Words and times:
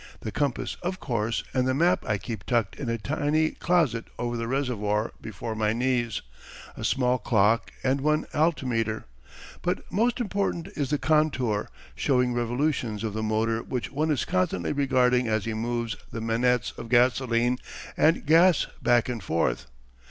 The 0.21 0.31
compass, 0.31 0.77
of 0.81 0.99
course, 0.99 1.43
and 1.53 1.67
the 1.67 1.75
map 1.75 2.03
I 2.07 2.17
keep 2.17 2.43
tucked 2.47 2.75
in 2.75 2.89
a 2.89 2.97
tiny 2.97 3.51
closet 3.51 4.05
over 4.17 4.35
the 4.35 4.47
reservoir 4.47 5.11
before 5.21 5.53
my 5.53 5.73
knees, 5.73 6.23
a 6.75 6.83
small 6.83 7.19
clock 7.19 7.69
and 7.83 8.01
one 8.01 8.25
altimetre. 8.33 9.03
But 9.61 9.91
most 9.91 10.19
important 10.19 10.69
is 10.69 10.89
the 10.89 10.97
contour, 10.97 11.69
showing 11.93 12.33
revolutions 12.33 13.03
of 13.03 13.13
the 13.13 13.21
motor 13.21 13.61
which 13.61 13.91
one 13.91 14.09
is 14.09 14.25
constantly 14.25 14.73
regarding 14.73 15.27
as 15.27 15.45
he 15.45 15.53
moves 15.53 15.95
the 16.11 16.19
manettes 16.19 16.75
of 16.79 16.89
gasoline 16.89 17.59
and 17.95 18.25
gas 18.25 18.65
back 18.81 19.07
and 19.07 19.21
forth. 19.21 19.67